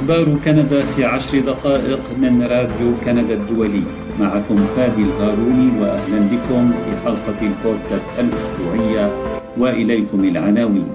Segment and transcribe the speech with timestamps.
[0.00, 3.84] أخبار كندا في عشر دقائق من راديو كندا الدولي.
[4.20, 9.12] معكم فادي الهاروني وأهلا بكم في حلقة البودكاست الأسبوعية
[9.58, 10.92] وإليكم العناوين.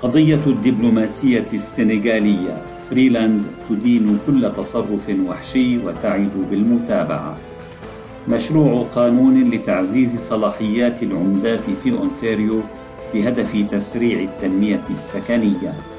[0.00, 2.62] قضية الدبلوماسية السنغالية.
[2.90, 7.36] فريلاند تدين كل تصرف وحشي وتعد بالمتابعة.
[8.28, 12.60] مشروع قانون لتعزيز صلاحيات العمدات في أونتاريو
[13.14, 15.95] بهدف تسريع التنمية السكنية.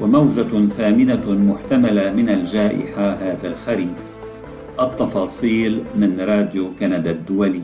[0.00, 4.02] وموجة ثامنة محتملة من الجائحة هذا الخريف.
[4.80, 7.62] التفاصيل من راديو كندا الدولي.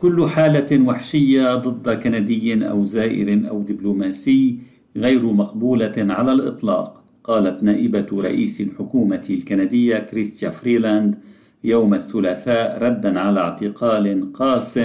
[0.00, 4.58] كل حالة وحشية ضد كندي أو زائر أو دبلوماسي
[4.96, 11.18] غير مقبولة على الإطلاق قالت نائبة رئيس الحكومة الكندية كريستيا فريلاند
[11.64, 14.80] يوم الثلاثاء ردا على اعتقال قاس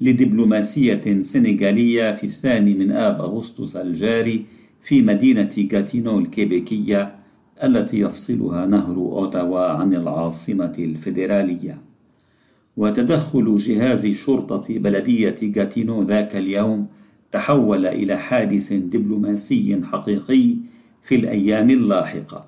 [0.00, 4.44] لدبلوماسية سنغالية في الثاني من آب أغسطس الجاري
[4.80, 7.14] في مدينة غاتينو الكيبيكية
[7.64, 11.78] التي يفصلها نهر أوتاوا عن العاصمة الفيدرالية.
[12.76, 16.86] وتدخل جهاز شرطة بلدية غاتينو ذاك اليوم
[17.32, 20.56] تحول إلى حادث دبلوماسي حقيقي
[21.02, 22.44] في الأيام اللاحقة.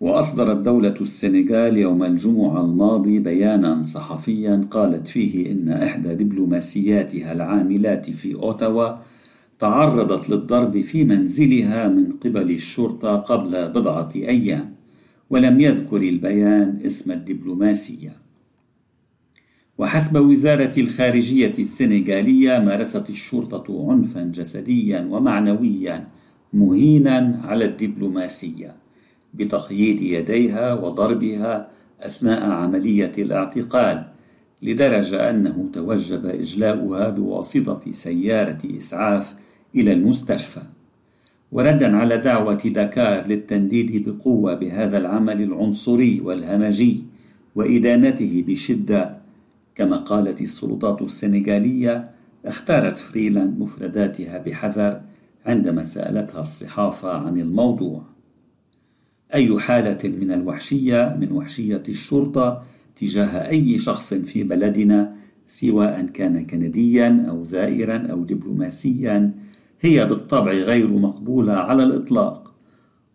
[0.00, 8.34] وأصدرت دولة السنغال يوم الجمعة الماضي بيانا صحفيا قالت فيه إن إحدى دبلوماسياتها العاملات في
[8.34, 8.96] أوتاوا
[9.58, 14.74] تعرضت للضرب في منزلها من قبل الشرطة قبل بضعة أيام
[15.30, 18.12] ولم يذكر البيان اسم الدبلوماسية.
[19.78, 26.08] وحسب وزارة الخارجية السنغالية مارست الشرطة عنفا جسديا ومعنويا
[26.52, 28.76] مهينا على الدبلوماسية
[29.34, 31.70] بتقييد يديها وضربها
[32.00, 34.06] أثناء عملية الاعتقال
[34.62, 39.34] لدرجة أنه توجب إجلاؤها بواسطة سيارة إسعاف
[39.74, 40.62] إلى المستشفى
[41.52, 47.02] وردا على دعوة دكار للتنديد بقوة بهذا العمل العنصري والهمجي
[47.54, 49.18] وإدانته بشدة
[49.74, 52.10] كما قالت السلطات السنغالية
[52.44, 55.00] اختارت فريلاند مفرداتها بحذر
[55.46, 58.02] عندما سألتها الصحافة عن الموضوع.
[59.34, 62.62] أي حالة من الوحشية من وحشية الشرطة
[62.96, 65.14] تجاه أي شخص في بلدنا
[65.46, 69.32] سواء كان كنديا أو زائرا أو دبلوماسيا
[69.86, 72.52] هي بالطبع غير مقبولة على الإطلاق.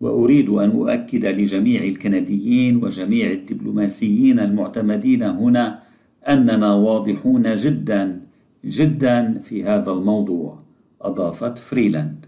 [0.02, 5.80] وأريد أن أؤكد لجميع الكنديين وجميع الدبلوماسيين المعتمدين هنا
[6.28, 8.22] أننا واضحون جدا
[8.66, 10.60] جدا في هذا الموضوع.
[11.02, 12.26] أضافت فريلاند.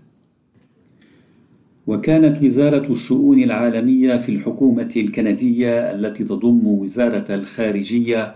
[1.88, 8.34] وكانت وزارة الشؤون العالمية في الحكومة الكندية التي تضم وزارة الخارجية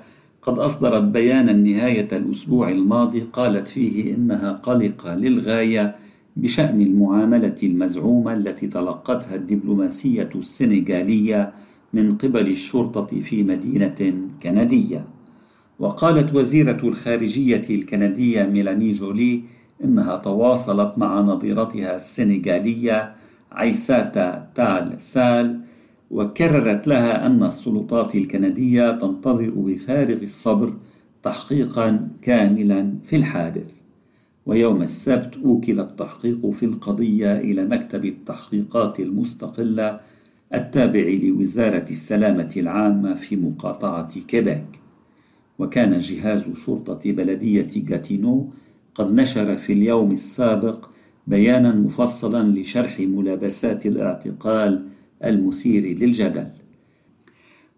[0.47, 5.95] قد أصدرت بيانا نهاية الأسبوع الماضي قالت فيه إنها قلقة للغاية
[6.35, 11.53] بشأن المعاملة المزعومة التي تلقتها الدبلوماسية السنغالية
[11.93, 14.13] من قبل الشرطة في مدينة
[14.43, 15.05] كندية.
[15.79, 19.41] وقالت وزيرة الخارجية الكندية ميلاني جولي
[19.83, 23.15] إنها تواصلت مع نظيرتها السنغالية
[23.51, 25.66] عيساتا تال سال
[26.11, 30.73] وكررت لها أن السلطات الكندية تنتظر بفارغ الصبر
[31.23, 33.71] تحقيقا كاملا في الحادث.
[34.45, 39.99] ويوم السبت أوكل التحقيق في القضية إلى مكتب التحقيقات المستقلة
[40.53, 44.65] التابع لوزارة السلامة العامة في مقاطعة كيبيك
[45.59, 48.47] وكان جهاز شرطة بلدية غاتينو
[48.95, 50.89] قد نشر في اليوم السابق
[51.27, 54.85] بيانا مفصلا لشرح ملابسات الاعتقال
[55.23, 56.47] المثير للجدل.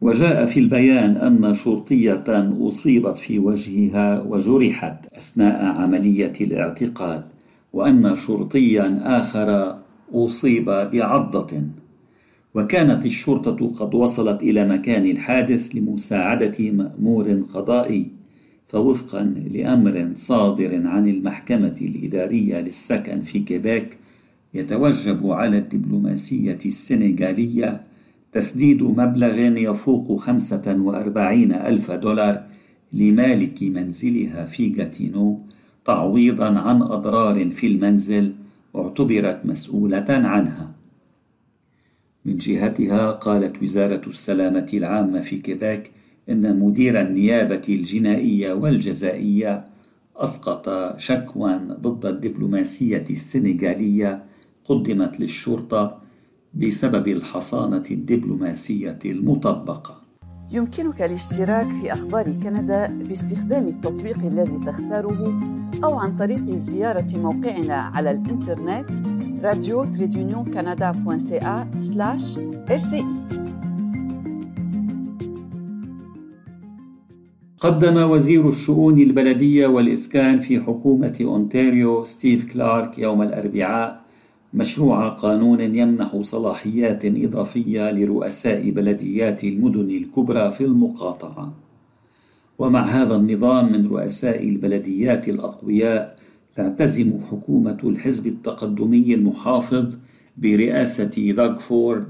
[0.02, 2.24] وجاء في البيان أن شرطية
[2.68, 7.24] أصيبت في وجهها وجرحت أثناء عملية الاعتقال
[7.74, 9.80] وأن شرطيا آخر
[10.14, 11.62] أصيب بعضة.
[12.56, 18.12] وكانت الشرطة قد وصلت إلى مكان الحادث لمساعدة مأمور قضائي
[18.68, 23.98] فوفقا لأمر صادر عن المحكمة الإدارية للسكن في كيبيك
[24.54, 27.84] يتوجب على الدبلوماسية السنغالية
[28.32, 32.44] تسديد مبلغ يفوق خمسة وأربعين ألف دولار
[32.94, 35.40] لمالك منزلها في غاتينو
[35.86, 38.34] تعويضا عن أضرار في المنزل
[38.76, 40.72] اعتبرت مسؤولة عنها.
[42.26, 45.92] من جهتها قالت وزارة السلامة العامة في كيبيك
[46.30, 49.66] إن مدير النيابة الجنائية والجزائية
[50.16, 54.24] أسقط شكوى ضد الدبلوماسية السنغالية
[54.70, 56.02] قدمت للشرطة
[56.54, 60.02] بسبب الحصانة الدبلوماسية المطبقة.
[60.52, 65.40] يمكنك الاشتراك في أخبار كندا باستخدام التطبيق الذي تختاره
[65.84, 68.90] أو عن طريق زيارة موقعنا على الإنترنت
[69.42, 69.86] radio
[72.70, 73.04] rci
[77.60, 84.09] قدم وزير الشؤون البلدية والإسكان في حكومة أونتاريو ستيف كلارك يوم الأربعاء
[84.54, 91.54] مشروع قانون يمنح صلاحيات إضافية لرؤساء بلديات المدن الكبرى في المقاطعة.
[92.60, 96.16] ومع هذا النظام من رؤساء البلديات الأقوياء
[96.56, 99.98] تعتزم حكومة الحزب التقدمي المحافظ
[100.38, 102.08] برئاسة داغ فورد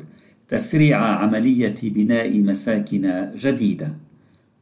[0.48, 3.96] تسريع عملية بناء مساكن جديدة.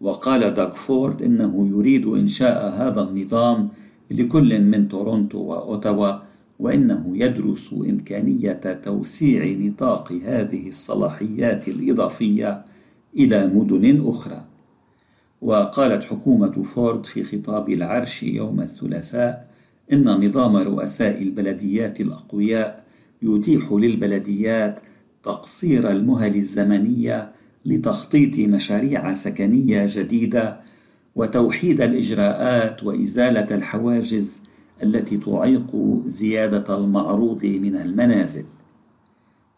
[0.01, 3.69] وقال داغ فورد إنه يريد إنشاء هذا النظام
[4.11, 6.26] لكل من تورونتو وأوتاوا
[6.59, 12.65] وإنه يدرس إمكانية توسيع نطاق هذه الصلاحيات الإضافية
[13.15, 14.45] إلى مدن أخرى.
[15.41, 19.47] وقالت حكومة فورد في خطاب العرش يوم الثلاثاء
[19.93, 22.83] إن نظام رؤساء البلديات الأقوياء
[23.21, 24.79] يتيح للبلديات
[25.23, 27.31] تقصير المهل الزمنية
[27.65, 30.59] لتخطيط مشاريع سكنية جديدة
[31.15, 34.41] وتوحيد الإجراءات وإزالة الحواجز
[34.83, 35.75] التي تعيق
[36.05, 38.45] زيادة المعروض من المنازل.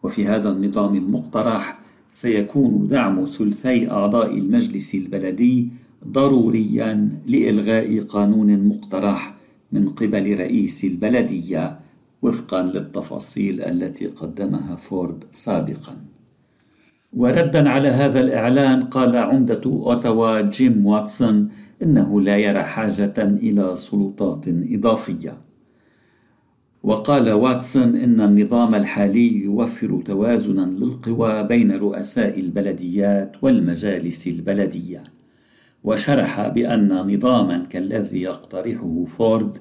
[0.02, 1.80] وفي هذا النظام المقترح
[2.12, 5.68] سيكون دعم ثلثي أعضاء المجلس البلدي
[6.08, 9.34] ضروريا لإلغاء قانون مقترح
[9.72, 11.78] من قبل رئيس البلدية
[12.22, 15.96] وفقا للتفاصيل التي قدمها فورد سابقا.
[17.12, 21.48] وردا على هذا الإعلان قال عمدة أوتاوا جيم واتسون
[21.82, 25.38] إنه لا يرى حاجة إلى سلطات إضافية.
[26.82, 35.02] وقال واتسون إن النظام الحالي يوفر توازنا للقوى بين رؤساء البلديات والمجالس البلدية.
[35.84, 39.58] وشرح بأن نظاما كالذي يقترحه فورد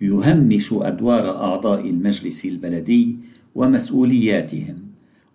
[0.00, 3.16] يهمش أدوار أعضاء المجلس البلدي
[3.54, 4.76] ومسؤولياتهم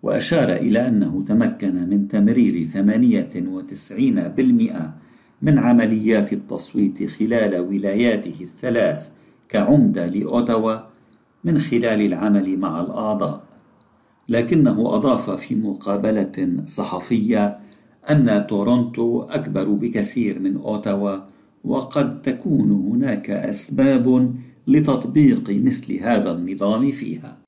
[0.02, 5.05] وأشار إلى أنه تمكن من تمرير 98%
[5.42, 9.10] من عمليات التصويت خلال ولاياته الثلاث
[9.48, 10.76] كعمدة لأوتاوا
[11.44, 13.42] من خلال العمل مع الأعضاء
[14.28, 17.54] لكنه أضاف في مقابلة صحفية
[18.10, 21.18] أن تورونتو أكبر بكثير من أوتاوا
[21.64, 24.34] وقد تكون هناك أسباب
[24.66, 27.45] لتطبيق مثل هذا النظام فيها.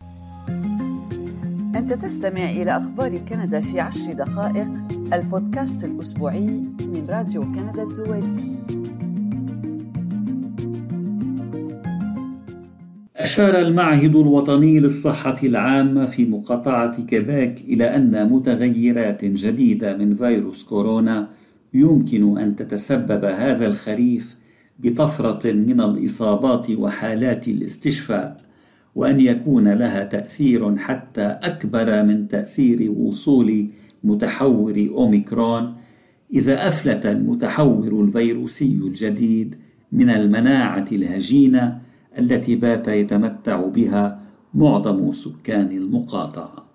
[1.79, 4.71] أنت تستمع إلى أخبار كندا في عشر دقائق
[5.13, 6.47] البودكاست الأسبوعي
[6.81, 8.59] من راديو كندا الدولي.
[13.17, 21.29] أشار المعهد الوطني للصحة العامة في مقاطعة كيبيك إلى أن متغيرات جديدة من فيروس كورونا
[21.75, 24.37] يمكن أن تتسبب هذا الخريف
[24.79, 28.48] بطفرة من الإصابات وحالات الاستشفاء
[28.94, 33.69] وأن يكون لها تأثير حتى أكبر من تأثير وصول
[34.05, 35.75] متحور أوميكرون
[36.32, 39.56] إذا أفلت المتحور الفيروسي الجديد
[39.93, 41.81] من المناعة الهجينة
[42.19, 44.23] التي بات يتمتع بها
[44.55, 46.69] معظم سكان المقاطعة.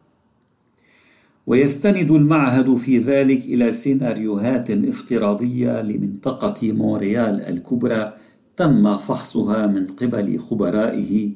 [1.47, 8.13] ويستند المعهد في ذلك إلى سيناريوهات افتراضية لمنطقة مونريال الكبرى
[8.57, 11.31] تم فحصها من قبل خبرائه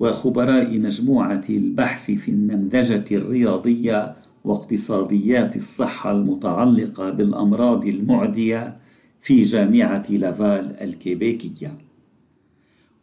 [0.00, 4.14] وخبراء مجموعة البحث في النمذجة الرياضية
[4.44, 8.76] واقتصاديات الصحة المتعلقة بالأمراض المعدية
[9.20, 11.78] في جامعة لافال الكيبيكية.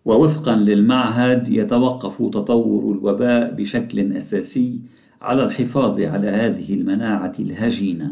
[0.06, 4.80] ووفقا للمعهد يتوقف تطور الوباء بشكل أساسي
[5.22, 8.12] على الحفاظ على هذه المناعة الهجينة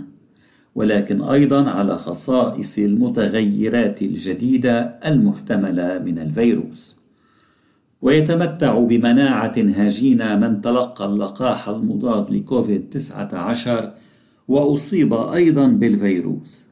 [0.75, 7.04] ولكن أيضا على خصائص المتغيرات الجديدة المحتملة من الفيروس.
[8.05, 13.91] ويتمتع بمناعة هجينه من تلقى اللقاح المضاد لكوفيد 19
[14.47, 16.67] وأصيب أيضا بالفيروس.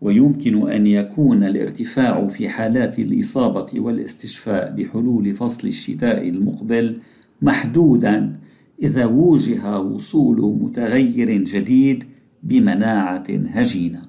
[0.00, 6.98] ويمكن أن يكون الارتفاع في حالات الإصابة والاستشفاء بحلول فصل الشتاء المقبل
[7.42, 8.36] محدودا
[8.82, 12.04] إذا وجه وصول متغير جديد
[12.42, 14.02] بمناعة هجينة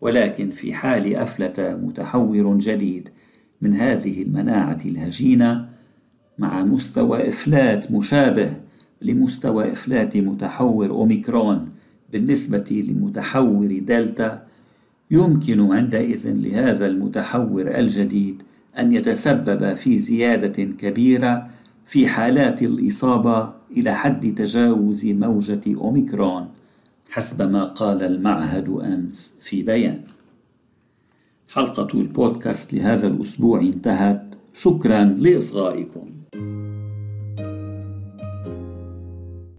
[0.00, 3.08] ولكن في حال أفلت متحور جديد
[3.60, 5.68] من هذه المناعة الهجينة
[6.38, 8.56] مع مستوى إفلات مشابه
[9.02, 11.68] لمستوى إفلات متحور أوميكرون
[12.12, 14.42] بالنسبة لمتحور دلتا
[15.10, 18.42] يمكن عندئذ لهذا المتحور الجديد
[18.78, 21.50] أن يتسبب في زيادة كبيرة
[21.86, 26.48] في حالات الإصابة إلى حد تجاوز موجة أوميكرون
[27.10, 30.00] حسب ما قال المعهد أمس في بيان.
[31.52, 34.34] حلقة البودكاست لهذا الأسبوع انتهت.
[34.54, 36.19] شكرا لإصغائكم.